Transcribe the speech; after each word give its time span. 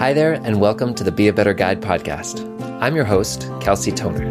Hi 0.00 0.14
there, 0.14 0.32
and 0.32 0.62
welcome 0.62 0.94
to 0.94 1.04
the 1.04 1.12
Be 1.12 1.28
a 1.28 1.32
Better 1.34 1.52
Guide 1.52 1.82
podcast. 1.82 2.40
I'm 2.80 2.96
your 2.96 3.04
host, 3.04 3.46
Kelsey 3.60 3.92
Tonner. 3.92 4.24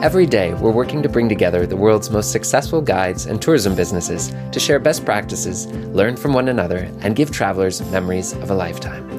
Every 0.00 0.26
day, 0.26 0.54
we're 0.54 0.70
working 0.70 1.02
to 1.02 1.08
bring 1.08 1.28
together 1.28 1.66
the 1.66 1.74
world's 1.74 2.08
most 2.08 2.30
successful 2.30 2.80
guides 2.80 3.26
and 3.26 3.42
tourism 3.42 3.74
businesses 3.74 4.32
to 4.52 4.60
share 4.60 4.78
best 4.78 5.04
practices, 5.04 5.66
learn 5.88 6.16
from 6.16 6.32
one 6.34 6.46
another, 6.46 6.88
and 7.00 7.16
give 7.16 7.32
travelers 7.32 7.82
memories 7.90 8.32
of 8.34 8.48
a 8.48 8.54
lifetime. 8.54 9.10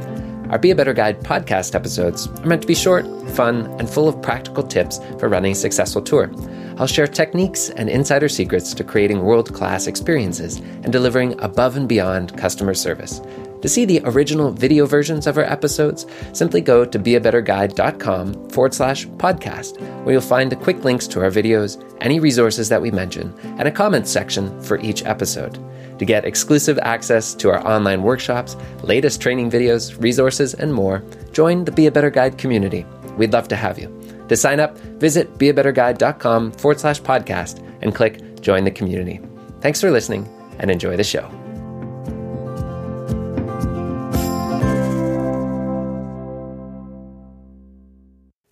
Our 0.51 0.57
Be 0.57 0.71
a 0.71 0.75
Better 0.75 0.93
Guide 0.93 1.19
podcast 1.19 1.75
episodes 1.75 2.27
are 2.27 2.45
meant 2.45 2.61
to 2.61 2.67
be 2.67 2.75
short, 2.75 3.05
fun, 3.31 3.65
and 3.77 3.89
full 3.89 4.07
of 4.07 4.21
practical 4.21 4.63
tips 4.63 5.01
for 5.19 5.27
running 5.27 5.51
a 5.51 5.55
successful 5.55 6.01
tour. 6.01 6.31
I'll 6.77 6.87
share 6.87 7.07
techniques 7.07 7.69
and 7.71 7.89
insider 7.89 8.29
secrets 8.29 8.73
to 8.73 8.85
creating 8.85 9.21
world 9.21 9.53
class 9.53 9.85
experiences 9.85 10.59
and 10.59 10.93
delivering 10.93 11.37
above 11.41 11.75
and 11.75 11.89
beyond 11.89 12.37
customer 12.37 12.73
service. 12.73 13.19
To 13.61 13.67
see 13.67 13.85
the 13.85 14.01
original 14.05 14.51
video 14.51 14.85
versions 14.85 15.27
of 15.27 15.37
our 15.37 15.43
episodes, 15.43 16.05
simply 16.31 16.61
go 16.61 16.85
to 16.85 16.99
beabetterguide.com 16.99 18.49
forward 18.49 18.73
slash 18.73 19.05
podcast, 19.07 19.79
where 20.03 20.13
you'll 20.13 20.21
find 20.21 20.51
the 20.51 20.55
quick 20.55 20.83
links 20.85 21.07
to 21.07 21.21
our 21.21 21.29
videos, 21.29 21.83
any 21.99 22.19
resources 22.19 22.69
that 22.69 22.81
we 22.81 22.91
mention, 22.91 23.33
and 23.43 23.67
a 23.67 23.71
comments 23.71 24.11
section 24.11 24.61
for 24.61 24.79
each 24.79 25.03
episode. 25.05 25.59
To 25.99 26.05
get 26.05 26.23
exclusive 26.23 26.79
access 26.79 27.33
to 27.35 27.49
our 27.49 27.65
online 27.67 28.03
workshops, 28.03 28.55
latest 28.83 29.21
training 29.21 29.51
videos, 29.51 30.01
resources, 30.01 30.53
and 30.53 30.73
more, 30.73 31.03
join 31.33 31.65
the 31.65 31.71
Be 31.73 31.87
a 31.87 31.91
Better 31.91 32.09
Guide 32.09 32.37
community. 32.37 32.85
We'd 33.17 33.33
love 33.33 33.49
to 33.49 33.57
have 33.57 33.77
you. 33.77 33.93
To 34.29 34.37
sign 34.37 34.61
up, 34.61 34.77
visit 34.77 35.37
beabetterguide.com 35.37 36.53
forward 36.53 36.79
slash 36.79 37.01
podcast 37.01 37.61
and 37.81 37.93
click 37.93 38.39
join 38.41 38.63
the 38.63 38.71
community. 38.71 39.19
Thanks 39.59 39.81
for 39.81 39.91
listening 39.91 40.27
and 40.59 40.71
enjoy 40.71 40.95
the 40.95 41.03
show. 41.03 41.29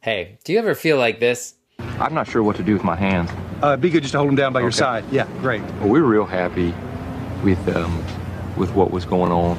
Hey, 0.07 0.37
do 0.45 0.53
you 0.53 0.59
ever 0.59 0.73
feel 0.73 0.97
like 0.97 1.19
this? 1.19 1.55
I'm 1.79 2.13
not 2.13 2.29
sure 2.29 2.41
what 2.41 2.55
to 2.55 2.63
do 2.63 2.71
with 2.71 2.85
my 2.85 2.95
hands. 2.95 3.29
Uh, 3.61 3.71
it'd 3.71 3.81
be 3.81 3.89
good 3.89 4.03
just 4.03 4.13
to 4.13 4.19
hold 4.19 4.29
them 4.29 4.37
down 4.37 4.53
by 4.53 4.61
your 4.61 4.71
side. 4.71 5.03
Yeah, 5.11 5.27
great. 5.41 5.61
Well, 5.81 5.89
we 5.89 5.99
were 6.01 6.07
real 6.07 6.23
happy 6.23 6.73
with 7.43 7.59
um, 7.75 8.01
with 8.55 8.71
what 8.71 8.91
was 8.91 9.03
going 9.03 9.33
on, 9.33 9.57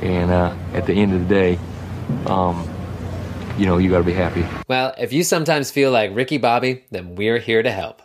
and 0.00 0.30
uh, 0.30 0.54
at 0.74 0.86
the 0.86 0.92
end 0.92 1.12
of 1.12 1.18
the 1.18 1.26
day, 1.26 1.58
um, 2.26 2.70
you 3.58 3.66
know, 3.66 3.78
you 3.78 3.90
got 3.90 3.98
to 3.98 4.04
be 4.04 4.12
happy. 4.12 4.46
Well, 4.68 4.94
if 4.96 5.12
you 5.12 5.24
sometimes 5.24 5.72
feel 5.72 5.90
like 5.90 6.14
Ricky 6.14 6.38
Bobby, 6.38 6.84
then 6.92 7.16
we're 7.16 7.40
here 7.40 7.64
to 7.64 7.72
help. 7.72 8.00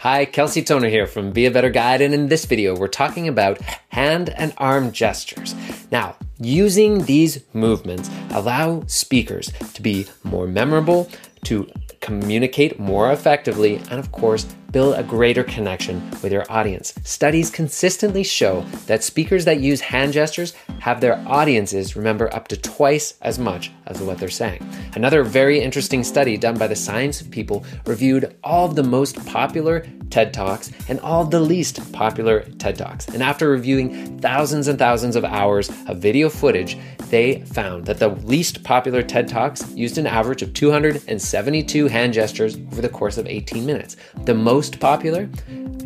Hi, 0.00 0.24
Kelsey 0.24 0.62
Tonner 0.62 0.88
here 0.88 1.06
from 1.06 1.30
Be 1.30 1.44
a 1.44 1.50
Better 1.50 1.68
Guide, 1.68 2.00
and 2.00 2.14
in 2.14 2.28
this 2.28 2.46
video, 2.46 2.74
we're 2.74 2.88
talking 2.88 3.28
about 3.28 3.60
hand 3.90 4.30
and 4.30 4.54
arm 4.56 4.92
gestures. 4.92 5.54
Now, 5.92 6.16
using 6.38 7.04
these 7.04 7.44
movements 7.52 8.08
allow 8.30 8.82
speakers 8.86 9.52
to 9.74 9.82
be 9.82 10.06
more 10.24 10.46
memorable, 10.46 11.10
to 11.44 11.70
communicate 12.00 12.80
more 12.80 13.12
effectively, 13.12 13.76
and 13.90 14.00
of 14.00 14.10
course, 14.10 14.46
build 14.72 14.96
a 14.96 15.02
greater 15.02 15.44
connection 15.44 16.10
with 16.22 16.32
your 16.32 16.50
audience. 16.50 16.94
Studies 17.02 17.50
consistently 17.50 18.22
show 18.22 18.62
that 18.86 19.02
speakers 19.02 19.44
that 19.44 19.60
use 19.60 19.80
hand 19.80 20.12
gestures 20.12 20.54
have 20.80 21.00
their 21.00 21.18
audiences 21.26 21.96
remember 21.96 22.32
up 22.34 22.48
to 22.48 22.56
twice 22.56 23.14
as 23.22 23.38
much 23.38 23.70
as 23.86 24.00
what 24.00 24.18
they're 24.18 24.28
saying. 24.28 24.66
Another 24.94 25.22
very 25.22 25.60
interesting 25.60 26.04
study 26.04 26.36
done 26.36 26.56
by 26.56 26.66
the 26.66 26.76
Science 26.76 27.20
of 27.20 27.30
People 27.30 27.64
reviewed 27.86 28.36
all 28.42 28.66
of 28.66 28.76
the 28.76 28.82
most 28.82 29.24
popular 29.26 29.86
TED 30.10 30.34
Talks 30.34 30.72
and 30.88 30.98
all 31.00 31.24
the 31.24 31.40
least 31.40 31.92
popular 31.92 32.42
TED 32.58 32.76
Talks. 32.76 33.06
And 33.08 33.22
after 33.22 33.48
reviewing 33.48 34.18
thousands 34.20 34.68
and 34.68 34.78
thousands 34.78 35.16
of 35.16 35.24
hours 35.24 35.70
of 35.86 35.98
video 35.98 36.28
footage, 36.28 36.76
they 37.10 37.40
found 37.42 37.86
that 37.86 37.98
the 37.98 38.08
least 38.08 38.62
popular 38.62 39.02
TED 39.02 39.28
Talks 39.28 39.68
used 39.72 39.98
an 39.98 40.06
average 40.06 40.42
of 40.42 40.52
272 40.52 41.88
hand 41.88 42.12
gestures 42.12 42.56
over 42.56 42.82
the 42.82 42.88
course 42.88 43.18
of 43.18 43.26
18 43.26 43.64
minutes. 43.64 43.96
The 44.24 44.34
most 44.34 44.59
popular, 44.68 45.28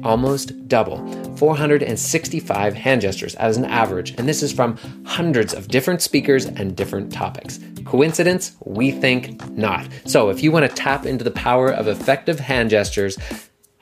almost 0.02 0.68
double 0.68 0.98
465 1.36 2.74
hand 2.74 3.00
gestures 3.00 3.34
as 3.36 3.56
an 3.56 3.64
average, 3.64 4.14
and 4.18 4.28
this 4.28 4.42
is 4.42 4.52
from 4.52 4.76
hundreds 5.04 5.54
of 5.54 5.68
different 5.68 6.02
speakers 6.02 6.46
and 6.46 6.76
different 6.76 7.12
topics. 7.12 7.60
Coincidence? 7.84 8.56
We 8.64 8.90
think 8.90 9.48
not. 9.50 9.86
So, 10.06 10.30
if 10.30 10.42
you 10.42 10.50
want 10.50 10.68
to 10.68 10.74
tap 10.74 11.06
into 11.06 11.24
the 11.24 11.30
power 11.30 11.70
of 11.70 11.86
effective 11.86 12.40
hand 12.40 12.70
gestures 12.70 13.18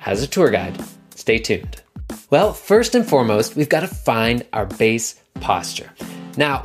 as 0.04 0.22
a 0.22 0.26
tour 0.26 0.50
guide, 0.50 0.82
stay 1.14 1.38
tuned. 1.38 1.82
Well, 2.30 2.52
first 2.52 2.94
and 2.94 3.08
foremost, 3.08 3.56
we've 3.56 3.68
got 3.68 3.80
to 3.80 3.88
find 3.88 4.44
our 4.52 4.66
base 4.66 5.20
posture. 5.40 5.92
Now, 6.36 6.64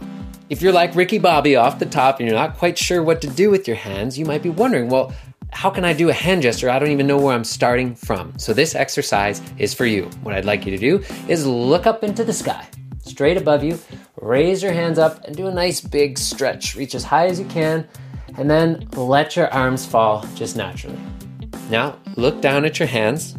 if 0.50 0.62
you're 0.62 0.74
like 0.74 0.96
Ricky 0.96 1.18
Bobby 1.18 1.56
off 1.56 1.80
the 1.80 1.86
top 1.86 2.20
and 2.20 2.28
you're 2.28 2.38
not 2.38 2.58
quite 2.58 2.78
sure 2.78 3.04
what 3.04 3.22
to 3.22 3.28
do 3.28 3.50
with 3.50 3.68
your 3.68 3.76
hands, 3.76 4.18
you 4.18 4.26
might 4.26 4.42
be 4.42 4.50
wondering, 4.50 4.90
well, 4.90 5.14
how 5.58 5.72
can 5.72 5.84
I 5.84 5.92
do 5.92 6.10
a 6.10 6.14
hand 6.14 6.44
gesture? 6.44 6.70
I 6.70 6.78
don't 6.78 6.92
even 6.92 7.08
know 7.08 7.18
where 7.18 7.34
I'm 7.34 7.44
starting 7.44 7.96
from. 7.96 8.38
So, 8.38 8.54
this 8.54 8.76
exercise 8.76 9.42
is 9.58 9.74
for 9.74 9.88
you. 9.88 10.04
What 10.22 10.36
I'd 10.36 10.46
like 10.46 10.68
you 10.68 10.72
to 10.72 10.78
do 10.78 11.04
is 11.28 11.48
look 11.48 11.88
up 11.88 12.04
into 12.04 12.24
the 12.24 12.32
sky, 12.32 12.68
straight 13.02 13.38
above 13.38 13.64
you, 13.64 13.80
raise 14.22 14.62
your 14.62 14.72
hands 14.72 15.00
up, 15.00 15.24
and 15.26 15.36
do 15.36 15.48
a 15.48 15.52
nice 15.52 15.82
big 15.82 16.20
stretch. 16.20 16.76
Reach 16.76 16.94
as 16.94 17.04
high 17.04 17.26
as 17.26 17.40
you 17.40 17.48
can, 17.48 17.88
and 18.38 18.48
then 18.48 18.88
let 18.96 19.36
your 19.36 19.52
arms 19.52 19.84
fall 19.84 20.24
just 20.36 20.56
naturally. 20.56 21.00
Now, 21.72 21.98
look 22.18 22.40
down 22.40 22.64
at 22.64 22.78
your 22.78 22.88
hands, 22.88 23.36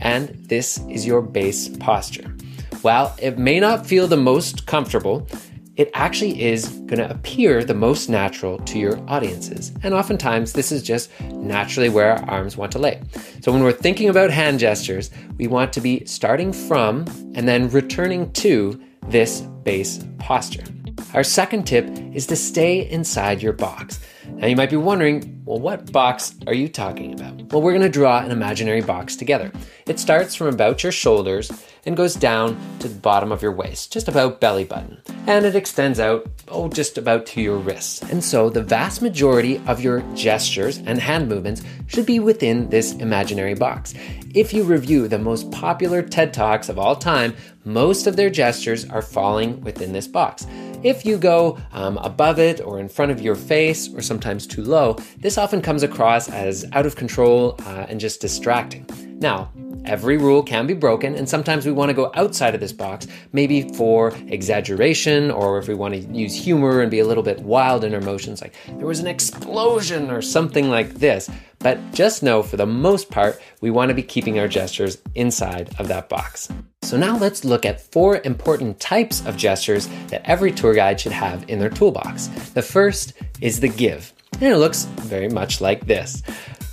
and 0.00 0.30
this 0.48 0.80
is 0.90 1.06
your 1.06 1.22
base 1.22 1.68
posture. 1.68 2.34
While 2.82 3.14
it 3.22 3.38
may 3.38 3.60
not 3.60 3.86
feel 3.86 4.08
the 4.08 4.16
most 4.16 4.66
comfortable, 4.66 5.28
it 5.76 5.90
actually 5.94 6.40
is 6.40 6.68
going 6.86 6.98
to 6.98 7.10
appear 7.10 7.64
the 7.64 7.74
most 7.74 8.08
natural 8.08 8.58
to 8.58 8.78
your 8.78 8.98
audiences. 9.08 9.72
And 9.82 9.92
oftentimes, 9.92 10.52
this 10.52 10.70
is 10.70 10.82
just 10.82 11.10
naturally 11.32 11.88
where 11.88 12.12
our 12.12 12.30
arms 12.30 12.56
want 12.56 12.72
to 12.72 12.78
lay. 12.78 13.00
So, 13.40 13.52
when 13.52 13.62
we're 13.62 13.72
thinking 13.72 14.08
about 14.08 14.30
hand 14.30 14.60
gestures, 14.60 15.10
we 15.36 15.46
want 15.46 15.72
to 15.72 15.80
be 15.80 16.04
starting 16.04 16.52
from 16.52 17.04
and 17.34 17.48
then 17.48 17.68
returning 17.70 18.32
to 18.34 18.80
this 19.08 19.40
base 19.64 20.04
posture. 20.18 20.64
Our 21.12 21.24
second 21.24 21.64
tip 21.64 21.88
is 22.14 22.26
to 22.28 22.36
stay 22.36 22.88
inside 22.88 23.42
your 23.42 23.52
box. 23.52 24.00
Now, 24.26 24.46
you 24.46 24.56
might 24.56 24.70
be 24.70 24.76
wondering, 24.76 25.42
well, 25.44 25.58
what 25.58 25.92
box 25.92 26.34
are 26.46 26.54
you 26.54 26.68
talking 26.68 27.12
about? 27.12 27.52
Well, 27.52 27.62
we're 27.62 27.72
going 27.72 27.82
to 27.82 27.88
draw 27.88 28.20
an 28.20 28.30
imaginary 28.30 28.80
box 28.80 29.16
together. 29.16 29.52
It 29.86 29.98
starts 29.98 30.34
from 30.34 30.46
about 30.48 30.82
your 30.82 30.92
shoulders 30.92 31.50
and 31.86 31.96
goes 31.96 32.14
down 32.14 32.58
to 32.78 32.88
the 32.88 32.98
bottom 32.98 33.30
of 33.30 33.42
your 33.42 33.52
waist, 33.52 33.92
just 33.92 34.08
about 34.08 34.40
belly 34.40 34.64
button. 34.64 35.02
And 35.26 35.44
it 35.44 35.54
extends 35.54 36.00
out, 36.00 36.26
oh, 36.48 36.68
just 36.68 36.96
about 36.96 37.26
to 37.26 37.42
your 37.42 37.58
wrists. 37.58 38.00
And 38.02 38.24
so 38.24 38.48
the 38.48 38.62
vast 38.62 39.02
majority 39.02 39.60
of 39.66 39.82
your 39.82 40.00
gestures 40.14 40.78
and 40.78 40.98
hand 40.98 41.28
movements 41.28 41.62
should 41.86 42.06
be 42.06 42.20
within 42.20 42.70
this 42.70 42.92
imaginary 42.94 43.54
box. 43.54 43.94
If 44.34 44.52
you 44.52 44.64
review 44.64 45.06
the 45.06 45.18
most 45.18 45.50
popular 45.50 46.02
TED 46.02 46.32
Talks 46.32 46.68
of 46.68 46.78
all 46.78 46.96
time, 46.96 47.36
most 47.64 48.06
of 48.06 48.16
their 48.16 48.30
gestures 48.30 48.88
are 48.90 49.02
falling 49.02 49.60
within 49.60 49.92
this 49.92 50.08
box. 50.08 50.46
If 50.82 51.06
you 51.06 51.16
go 51.16 51.58
um, 51.72 51.96
above 51.98 52.38
it 52.38 52.60
or 52.60 52.78
in 52.78 52.88
front 52.88 53.10
of 53.10 53.22
your 53.22 53.34
face 53.34 53.88
or 53.94 54.02
sometimes 54.14 54.46
too 54.46 54.62
low, 54.62 54.96
this 55.18 55.36
often 55.36 55.60
comes 55.60 55.82
across 55.82 56.28
as 56.28 56.64
out 56.72 56.86
of 56.86 56.94
control 56.94 57.56
uh, 57.66 57.86
and 57.88 57.98
just 57.98 58.20
distracting. 58.20 58.86
Now, 59.18 59.50
every 59.86 60.18
rule 60.18 60.40
can 60.40 60.68
be 60.68 60.74
broken, 60.74 61.16
and 61.16 61.28
sometimes 61.28 61.66
we 61.66 61.72
want 61.72 61.88
to 61.88 61.94
go 61.94 62.12
outside 62.14 62.54
of 62.54 62.60
this 62.60 62.72
box, 62.72 63.08
maybe 63.32 63.68
for 63.74 64.12
exaggeration 64.28 65.32
or 65.32 65.58
if 65.58 65.66
we 65.66 65.74
want 65.74 65.94
to 65.94 66.00
use 66.16 66.32
humor 66.32 66.80
and 66.80 66.92
be 66.92 67.00
a 67.00 67.04
little 67.04 67.24
bit 67.24 67.40
wild 67.40 67.82
in 67.82 67.92
our 67.92 68.00
motions, 68.00 68.40
like 68.40 68.54
there 68.78 68.86
was 68.86 69.00
an 69.00 69.08
explosion 69.08 70.12
or 70.12 70.22
something 70.22 70.70
like 70.70 70.94
this. 70.94 71.28
But 71.58 71.78
just 71.92 72.22
know 72.22 72.40
for 72.44 72.56
the 72.56 72.66
most 72.66 73.10
part, 73.10 73.40
we 73.62 73.70
want 73.72 73.88
to 73.88 73.94
be 73.94 74.02
keeping 74.02 74.38
our 74.38 74.46
gestures 74.46 74.98
inside 75.16 75.74
of 75.80 75.88
that 75.88 76.08
box. 76.08 76.48
So 76.84 76.98
now 76.98 77.16
let's 77.16 77.46
look 77.46 77.64
at 77.64 77.80
four 77.80 78.20
important 78.24 78.78
types 78.78 79.24
of 79.24 79.38
gestures 79.38 79.88
that 80.08 80.20
every 80.28 80.52
tour 80.52 80.74
guide 80.74 81.00
should 81.00 81.12
have 81.12 81.48
in 81.48 81.58
their 81.58 81.70
toolbox. 81.70 82.26
The 82.52 82.60
first 82.60 83.14
is 83.40 83.58
the 83.58 83.68
give, 83.68 84.12
and 84.34 84.52
it 84.52 84.58
looks 84.58 84.84
very 84.84 85.30
much 85.30 85.62
like 85.62 85.86
this. 85.86 86.22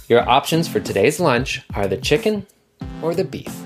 Your 0.09 0.27
options 0.29 0.67
for 0.67 0.81
today's 0.81 1.21
lunch 1.21 1.61
are 1.75 1.87
the 1.87 1.95
chicken 1.95 2.45
or 3.01 3.15
the 3.15 3.23
beef. 3.23 3.57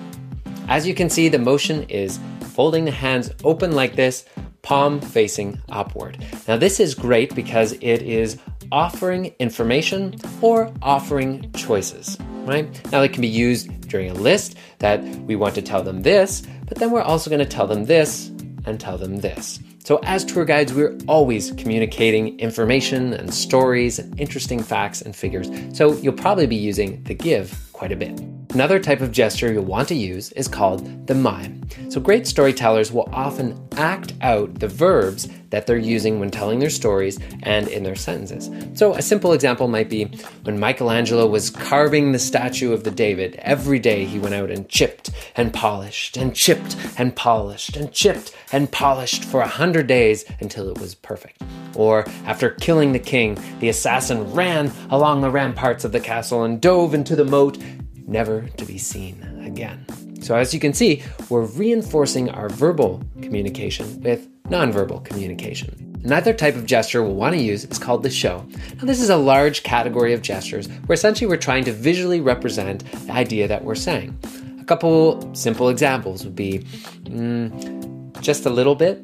As 0.68 0.86
you 0.88 0.94
can 0.94 1.09
see, 1.09 1.30
the 1.30 1.39
motion 1.39 1.81
is 1.89 2.19
folding 2.42 2.86
the 2.86 2.91
hands 2.91 3.31
open 3.44 3.71
like 3.71 3.95
this, 3.95 4.25
palm 4.62 5.01
facing 5.01 5.59
upward. 5.69 6.24
Now, 6.48 6.57
this 6.57 6.80
is 6.80 6.94
great 6.94 7.33
because 7.33 7.74
it 7.74 8.03
is 8.03 8.38
offering 8.71 9.33
information 9.39 10.15
or 10.41 10.71
offering 10.83 11.51
choices, 11.53 12.19
right? 12.45 12.91
Now, 12.91 13.01
it 13.01 13.13
can 13.13 13.21
be 13.21 13.27
used 13.27 13.75
during 13.86 14.10
a 14.10 14.14
list 14.14 14.58
that 14.80 15.04
we 15.04 15.36
want 15.36 15.56
to 15.56 15.62
tell 15.62 15.84
them 15.84 16.02
this, 16.02 16.44
but 16.68 16.78
then 16.78 16.92
we're 16.92 17.02
also 17.02 17.30
going 17.30 17.40
to 17.40 17.46
tell 17.46 17.68
them 17.68 17.86
this 17.86 18.30
and 18.66 18.80
tell 18.80 18.98
them 18.98 19.18
this. 19.18 19.60
So, 19.84 20.00
as 20.04 20.26
tour 20.26 20.46
guides, 20.46 20.74
we're 20.74 20.98
always 21.08 21.52
communicating 21.52 22.40
information 22.40 23.14
and 23.14 23.32
stories 23.32 24.00
and 24.00 24.20
interesting 24.20 24.64
facts 24.64 25.02
and 25.04 25.16
figures. 25.16 25.48
So, 25.78 25.94
you'll 25.98 26.14
probably 26.14 26.48
be 26.48 26.56
using 26.56 27.04
the 27.04 27.14
give 27.14 27.70
quite 27.72 27.92
a 27.92 27.96
bit. 27.96 28.20
Another 28.56 28.80
type 28.80 29.02
of 29.02 29.12
gesture 29.12 29.52
you'll 29.52 29.66
want 29.66 29.90
to 29.90 29.96
use 29.96 30.31
is 30.31 30.48
called 30.48 31.07
the 31.07 31.13
mime. 31.13 31.62
So, 31.90 32.00
great 32.00 32.25
storytellers 32.25 32.90
will 32.90 33.10
often 33.12 33.62
act 33.75 34.13
out 34.22 34.62
the 34.62 34.69
verbs 34.69 35.28
that 35.50 35.68
they're 35.68 35.75
using 35.75 36.22
when 36.22 36.31
telling 36.31 36.60
their 36.60 36.69
stories 36.69 37.19
and 37.44 37.68
in 37.68 37.84
their 37.84 37.98
sentences. 37.98 38.50
So, 38.80 38.94
a 38.94 39.02
simple 39.02 39.34
example 39.34 39.68
might 39.68 39.90
be 39.90 40.06
when 40.44 40.57
Michelangelo 40.57 41.28
was 41.28 41.50
carving 41.50 42.13
the 42.13 42.18
statue 42.18 42.72
of 42.72 42.86
the 42.86 42.92
David, 42.92 43.36
every 43.40 43.78
day 43.78 44.06
he 44.06 44.19
went 44.19 44.36
out 44.36 44.50
and 44.50 44.69
chipped 44.69 45.12
and 45.36 45.54
polished 45.54 46.16
and 46.16 46.34
chipped 46.34 46.78
and 46.98 47.13
polished 47.13 47.75
and 47.75 47.92
chipped 47.92 48.34
and 48.54 48.72
polished 48.72 49.25
for 49.25 49.42
a 49.42 49.48
hundred 49.50 49.88
days 49.88 50.24
until 50.40 50.69
it 50.69 50.80
was 50.80 50.96
perfect. 50.96 51.42
Or 51.75 52.06
after 52.25 52.51
killing 52.51 52.94
the 52.94 53.00
king, 53.00 53.38
the 53.60 53.68
assassin 53.68 54.31
ran 54.31 54.72
along 54.92 55.19
the 55.19 55.30
ramparts 55.30 55.84
of 55.84 55.92
the 55.92 56.00
castle 56.00 56.46
and 56.46 56.62
dove 56.62 56.94
into 56.94 57.18
the 57.18 57.25
moat 57.25 57.58
never 58.07 58.42
to 58.57 58.66
be 58.66 58.78
seen 58.78 59.22
again. 59.44 59.86
So, 60.22 60.36
as 60.36 60.54
you 60.54 60.60
can 60.60 60.74
see, 60.74 61.04
we're 61.30 61.46
reinforcing 61.46 62.30
our 62.30 62.50
verbal 62.50 63.04
communication 63.22 64.02
with 64.02 64.28
nonverbal 64.44 65.04
communication. 65.06 66.00
Another 66.04 66.34
type 66.34 66.56
of 66.56 66.66
gesture 66.66 67.02
we'll 67.02 67.16
want 67.16 67.36
to 67.36 67.42
use 67.42 67.66
is 67.66 67.80
called 67.80 68.04
the 68.04 68.10
show. 68.12 68.46
Now, 68.78 68.86
this 68.86 69.02
is 69.02 69.10
a 69.10 69.18
large 69.18 69.63
category 69.63 70.13
of 70.13 70.22
gestures 70.22 70.68
where 70.86 70.94
essentially 70.94 71.28
we're 71.28 71.38
trying 71.38 71.63
to 71.66 71.72
visually 71.72 72.22
represent 72.22 72.84
the 73.07 73.12
idea 73.12 73.48
that 73.48 73.63
we're 73.63 73.75
saying. 73.75 74.18
A 74.60 74.63
couple 74.66 75.34
simple 75.34 75.69
examples 75.69 76.24
would 76.24 76.36
be 76.36 76.60
mm, 77.04 78.22
just 78.22 78.46
a 78.46 78.50
little 78.50 78.75
bit 78.75 79.04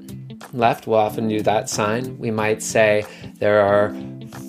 left. 0.53 0.87
We'll 0.87 0.99
often 0.99 1.27
do 1.27 1.41
that 1.41 1.69
sign. 1.69 2.17
We 2.19 2.31
might 2.31 2.61
say 2.61 3.05
there 3.39 3.61
are 3.61 3.89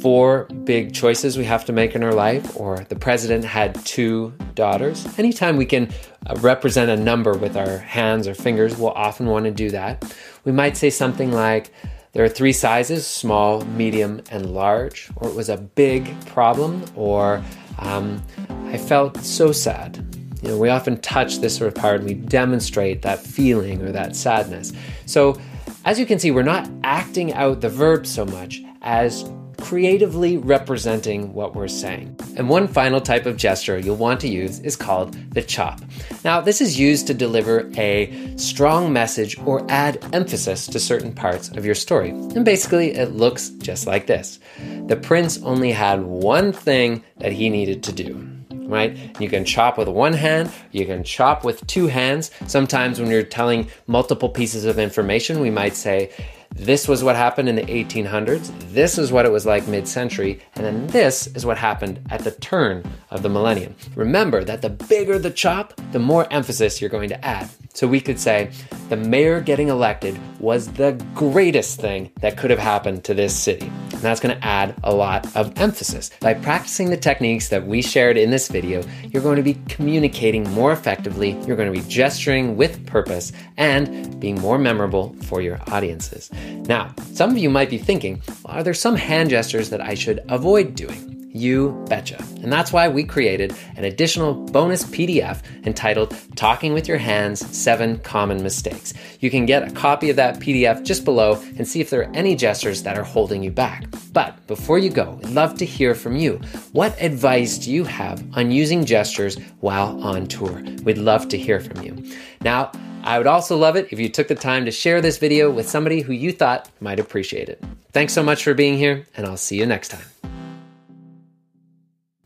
four 0.00 0.44
big 0.64 0.94
choices 0.94 1.36
we 1.36 1.44
have 1.44 1.64
to 1.66 1.72
make 1.72 1.94
in 1.94 2.02
our 2.02 2.14
life, 2.14 2.56
or 2.56 2.78
the 2.88 2.96
president 2.96 3.44
had 3.44 3.74
two 3.84 4.32
daughters. 4.54 5.06
Anytime 5.18 5.56
we 5.56 5.66
can 5.66 5.92
uh, 6.26 6.36
represent 6.40 6.90
a 6.90 6.96
number 6.96 7.34
with 7.34 7.56
our 7.56 7.78
hands 7.78 8.26
or 8.26 8.34
fingers, 8.34 8.76
we'll 8.76 8.90
often 8.90 9.26
want 9.26 9.44
to 9.44 9.50
do 9.50 9.70
that. 9.70 10.14
We 10.44 10.52
might 10.52 10.76
say 10.76 10.90
something 10.90 11.32
like, 11.32 11.72
there 12.12 12.24
are 12.24 12.28
three 12.28 12.52
sizes 12.52 13.06
small, 13.06 13.64
medium, 13.64 14.22
and 14.30 14.54
large, 14.54 15.08
or 15.16 15.28
it 15.28 15.34
was 15.34 15.48
a 15.48 15.56
big 15.56 16.14
problem, 16.26 16.84
or 16.94 17.42
um, 17.78 18.22
I 18.66 18.76
felt 18.76 19.16
so 19.18 19.50
sad. 19.50 20.04
You 20.42 20.48
know, 20.48 20.58
we 20.58 20.68
often 20.68 21.00
touch 21.00 21.38
this 21.38 21.56
sort 21.56 21.68
of 21.68 21.74
part 21.74 22.00
and 22.00 22.04
we 22.04 22.14
demonstrate 22.14 23.02
that 23.02 23.20
feeling 23.20 23.80
or 23.80 23.92
that 23.92 24.16
sadness. 24.16 24.72
So, 25.06 25.40
as 25.84 25.98
you 25.98 26.06
can 26.06 26.18
see, 26.18 26.30
we're 26.30 26.42
not 26.42 26.68
acting 26.84 27.32
out 27.32 27.60
the 27.60 27.68
verb 27.68 28.06
so 28.06 28.24
much 28.24 28.60
as 28.82 29.24
creatively 29.62 30.36
representing 30.36 31.32
what 31.32 31.54
we're 31.54 31.68
saying. 31.68 32.16
And 32.36 32.48
one 32.48 32.66
final 32.66 33.00
type 33.00 33.26
of 33.26 33.36
gesture 33.36 33.78
you'll 33.78 33.96
want 33.96 34.20
to 34.20 34.28
use 34.28 34.58
is 34.60 34.74
called 34.74 35.14
the 35.32 35.40
chop. 35.40 35.80
Now, 36.24 36.40
this 36.40 36.60
is 36.60 36.78
used 36.78 37.06
to 37.06 37.14
deliver 37.14 37.70
a 37.76 38.34
strong 38.36 38.92
message 38.92 39.38
or 39.46 39.64
add 39.70 40.04
emphasis 40.12 40.66
to 40.66 40.80
certain 40.80 41.12
parts 41.14 41.48
of 41.50 41.64
your 41.64 41.76
story. 41.76 42.10
And 42.10 42.44
basically, 42.44 42.90
it 42.90 43.12
looks 43.12 43.50
just 43.50 43.86
like 43.86 44.08
this 44.08 44.40
The 44.88 44.96
prince 44.96 45.40
only 45.42 45.70
had 45.70 46.02
one 46.02 46.52
thing 46.52 47.04
that 47.18 47.32
he 47.32 47.48
needed 47.48 47.84
to 47.84 47.92
do 47.92 48.28
right? 48.72 48.96
You 49.20 49.28
can 49.28 49.44
chop 49.44 49.76
with 49.76 49.88
one 49.88 50.14
hand, 50.14 50.50
you 50.70 50.86
can 50.86 51.04
chop 51.04 51.44
with 51.44 51.66
two 51.66 51.88
hands. 51.88 52.30
Sometimes 52.46 52.98
when 52.98 53.10
you're 53.10 53.22
telling 53.22 53.68
multiple 53.86 54.30
pieces 54.30 54.64
of 54.64 54.78
information, 54.78 55.40
we 55.40 55.50
might 55.50 55.76
say, 55.76 56.10
this 56.54 56.86
was 56.86 57.02
what 57.02 57.16
happened 57.16 57.48
in 57.48 57.56
the 57.56 57.62
1800s, 57.62 58.52
this 58.72 58.98
is 58.98 59.10
what 59.10 59.24
it 59.24 59.32
was 59.32 59.46
like 59.46 59.66
mid 59.66 59.88
century, 59.88 60.40
and 60.54 60.64
then 60.64 60.86
this 60.88 61.26
is 61.28 61.46
what 61.46 61.58
happened 61.58 62.00
at 62.10 62.24
the 62.24 62.30
turn 62.30 62.82
of 63.10 63.22
the 63.22 63.28
millennium. 63.28 63.74
Remember 63.94 64.44
that 64.44 64.62
the 64.62 64.70
bigger 64.70 65.18
the 65.18 65.30
chop, 65.30 65.72
the 65.92 65.98
more 65.98 66.26
emphasis 66.32 66.80
you're 66.80 66.90
going 66.90 67.08
to 67.08 67.24
add. 67.24 67.48
So 67.74 67.86
we 67.86 68.00
could 68.00 68.20
say, 68.20 68.50
the 68.90 68.96
mayor 68.96 69.40
getting 69.40 69.68
elected 69.68 70.18
was 70.40 70.68
the 70.72 70.92
greatest 71.14 71.80
thing 71.80 72.12
that 72.20 72.36
could 72.36 72.50
have 72.50 72.58
happened 72.58 73.04
to 73.04 73.14
this 73.14 73.34
city. 73.34 73.72
And 74.02 74.08
that's 74.08 74.18
going 74.18 74.36
to 74.36 74.44
add 74.44 74.74
a 74.82 74.92
lot 74.92 75.36
of 75.36 75.56
emphasis. 75.60 76.10
By 76.20 76.34
practicing 76.34 76.90
the 76.90 76.96
techniques 76.96 77.50
that 77.50 77.64
we 77.64 77.82
shared 77.82 78.16
in 78.16 78.32
this 78.32 78.48
video, 78.48 78.82
you're 79.04 79.22
going 79.22 79.36
to 79.36 79.44
be 79.44 79.54
communicating 79.68 80.42
more 80.50 80.72
effectively, 80.72 81.38
you're 81.46 81.54
going 81.54 81.72
to 81.72 81.80
be 81.80 81.88
gesturing 81.88 82.56
with 82.56 82.84
purpose, 82.84 83.30
and 83.56 84.18
being 84.18 84.40
more 84.40 84.58
memorable 84.58 85.14
for 85.22 85.40
your 85.40 85.60
audiences. 85.68 86.32
Now, 86.66 86.92
some 87.12 87.30
of 87.30 87.38
you 87.38 87.48
might 87.48 87.70
be 87.70 87.78
thinking, 87.78 88.20
well, 88.42 88.56
are 88.56 88.64
there 88.64 88.74
some 88.74 88.96
hand 88.96 89.30
gestures 89.30 89.70
that 89.70 89.80
I 89.80 89.94
should 89.94 90.18
avoid 90.28 90.74
doing? 90.74 91.11
You 91.32 91.82
betcha. 91.88 92.22
And 92.42 92.52
that's 92.52 92.72
why 92.72 92.88
we 92.88 93.04
created 93.04 93.54
an 93.76 93.84
additional 93.84 94.34
bonus 94.34 94.84
PDF 94.84 95.42
entitled 95.64 96.14
Talking 96.36 96.74
with 96.74 96.86
Your 96.86 96.98
Hands 96.98 97.40
Seven 97.56 97.98
Common 98.00 98.42
Mistakes. 98.42 98.92
You 99.20 99.30
can 99.30 99.46
get 99.46 99.66
a 99.66 99.72
copy 99.72 100.10
of 100.10 100.16
that 100.16 100.40
PDF 100.40 100.84
just 100.84 101.04
below 101.04 101.42
and 101.56 101.66
see 101.66 101.80
if 101.80 101.88
there 101.88 102.02
are 102.02 102.14
any 102.14 102.36
gestures 102.36 102.82
that 102.82 102.98
are 102.98 103.04
holding 103.04 103.42
you 103.42 103.50
back. 103.50 103.84
But 104.12 104.46
before 104.46 104.78
you 104.78 104.90
go, 104.90 105.12
we'd 105.22 105.30
love 105.30 105.56
to 105.58 105.64
hear 105.64 105.94
from 105.94 106.16
you. 106.16 106.40
What 106.72 107.00
advice 107.00 107.56
do 107.56 107.72
you 107.72 107.84
have 107.84 108.22
on 108.36 108.50
using 108.50 108.84
gestures 108.84 109.38
while 109.60 110.02
on 110.04 110.26
tour? 110.26 110.62
We'd 110.84 110.98
love 110.98 111.28
to 111.30 111.38
hear 111.38 111.60
from 111.60 111.82
you. 111.82 112.12
Now, 112.42 112.72
I 113.04 113.18
would 113.18 113.26
also 113.26 113.56
love 113.56 113.76
it 113.76 113.88
if 113.90 113.98
you 113.98 114.08
took 114.08 114.28
the 114.28 114.34
time 114.34 114.64
to 114.66 114.70
share 114.70 115.00
this 115.00 115.18
video 115.18 115.50
with 115.50 115.68
somebody 115.68 116.02
who 116.02 116.12
you 116.12 116.30
thought 116.30 116.70
might 116.80 117.00
appreciate 117.00 117.48
it. 117.48 117.62
Thanks 117.92 118.12
so 118.12 118.22
much 118.22 118.44
for 118.44 118.54
being 118.54 118.76
here, 118.78 119.06
and 119.16 119.26
I'll 119.26 119.36
see 119.36 119.58
you 119.58 119.66
next 119.66 119.88
time. 119.88 120.41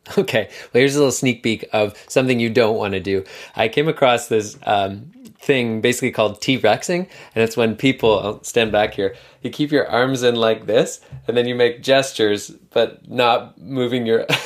Okay, 0.18 0.48
well, 0.48 0.80
here's 0.80 0.94
a 0.94 0.98
little 0.98 1.12
sneak 1.12 1.42
peek 1.42 1.68
of 1.72 1.96
something 2.08 2.38
you 2.38 2.50
don't 2.50 2.76
want 2.76 2.94
to 2.94 3.00
do. 3.00 3.24
I 3.56 3.68
came 3.68 3.88
across 3.88 4.28
this 4.28 4.56
um, 4.62 5.10
thing 5.38 5.80
basically 5.80 6.12
called 6.12 6.40
T 6.40 6.58
Rexing, 6.58 7.08
and 7.34 7.44
it's 7.44 7.56
when 7.56 7.76
people, 7.76 8.18
I'll 8.20 8.44
stand 8.44 8.70
back 8.70 8.94
here, 8.94 9.16
you 9.42 9.50
keep 9.50 9.72
your 9.72 9.88
arms 9.88 10.22
in 10.22 10.36
like 10.36 10.66
this, 10.66 11.00
and 11.26 11.36
then 11.36 11.46
you 11.46 11.54
make 11.54 11.82
gestures, 11.82 12.50
but 12.70 13.08
not 13.10 13.60
moving 13.60 14.06
your. 14.06 14.26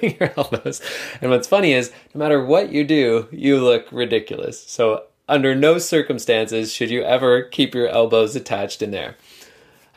your 0.00 0.32
elbows. 0.36 0.80
And 1.20 1.32
what's 1.32 1.48
funny 1.48 1.72
is, 1.72 1.90
no 2.14 2.20
matter 2.20 2.44
what 2.44 2.70
you 2.70 2.84
do, 2.84 3.26
you 3.32 3.60
look 3.60 3.90
ridiculous. 3.90 4.62
So, 4.62 5.06
under 5.28 5.56
no 5.56 5.78
circumstances 5.78 6.72
should 6.72 6.88
you 6.88 7.02
ever 7.02 7.42
keep 7.42 7.74
your 7.74 7.88
elbows 7.88 8.36
attached 8.36 8.80
in 8.80 8.92
there. 8.92 9.16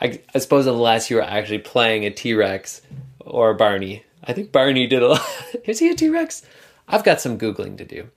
I, 0.00 0.20
I 0.34 0.38
suppose, 0.38 0.66
unless 0.66 1.08
you're 1.08 1.22
actually 1.22 1.58
playing 1.58 2.04
a 2.04 2.10
T 2.10 2.34
Rex 2.34 2.82
or 3.20 3.54
Barney 3.54 4.04
I 4.28 4.32
think 4.32 4.52
Barney 4.52 4.86
did 4.86 5.02
a 5.02 5.08
lot. 5.08 5.26
Is 5.64 5.78
he 5.78 5.88
a 5.88 5.94
T 5.94 6.08
Rex? 6.08 6.42
I've 6.88 7.04
got 7.04 7.20
some 7.20 7.38
Googling 7.38 7.78
to 7.78 7.84
do. 7.84 8.08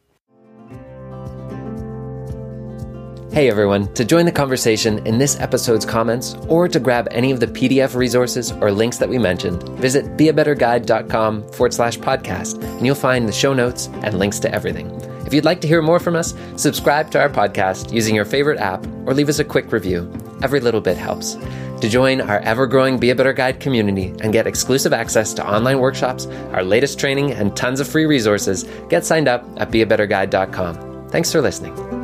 Hey 3.32 3.48
everyone, 3.48 3.94
to 3.94 4.04
join 4.04 4.26
the 4.26 4.32
conversation 4.32 5.06
in 5.06 5.20
this 5.20 5.40
episode's 5.40 5.86
comments 5.86 6.34
or 6.48 6.68
to 6.68 6.80
grab 6.80 7.08
any 7.12 7.32
of 7.32 7.40
the 7.40 7.46
PDF 7.46 7.94
resources 7.96 8.52
or 8.54 8.72
links 8.72 8.98
that 8.98 9.08
we 9.08 9.20
mentioned, 9.20 9.62
visit 9.78 10.18
beabetterguide.com 10.18 11.48
forward 11.50 11.74
slash 11.74 12.00
podcast 12.00 12.62
and 12.64 12.86
you'll 12.86 12.96
find 12.96 13.28
the 13.28 13.32
show 13.32 13.54
notes 13.54 13.88
and 14.02 14.18
links 14.18 14.40
to 14.40 14.52
everything. 14.52 14.90
If 15.28 15.34
you'd 15.34 15.46
like 15.46 15.62
to 15.62 15.68
hear 15.68 15.84
more 15.84 16.00
from 16.00 16.16
us, 16.16 16.34
subscribe 16.56 17.12
to 17.12 17.20
our 17.22 17.30
podcast 17.30 17.94
using 17.94 18.16
your 18.16 18.26
favorite 18.26 18.60
app 18.60 18.86
or 19.06 19.14
leave 19.14 19.30
us 19.30 19.38
a 19.38 19.44
quick 19.44 19.72
review. 19.72 20.12
Every 20.42 20.60
little 20.60 20.82
bit 20.82 20.98
helps. 20.98 21.36
To 21.82 21.88
join 21.88 22.22
our 22.22 22.40
ever 22.40 22.68
growing 22.68 23.00
Be 23.00 23.10
a 23.10 23.16
Better 23.16 23.34
Guide 23.34 23.60
community 23.60 24.14
and 24.22 24.34
get 24.34 24.48
exclusive 24.48 24.92
access 24.92 25.34
to 25.36 25.48
online 25.48 25.80
workshops, 25.80 26.26
our 26.54 26.64
latest 26.64 27.00
training, 27.00 27.32
and 27.32 27.56
tons 27.56 27.80
of 27.80 27.88
free 27.88 28.06
resources, 28.06 28.66
get 28.90 29.06
signed 29.06 29.28
up 29.28 29.44
at 29.58 29.72
beabetterguide.com. 29.72 31.10
Thanks 31.10 31.32
for 31.32 31.42
listening. 31.42 31.99